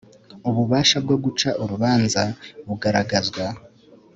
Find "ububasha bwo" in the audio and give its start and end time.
0.49-1.15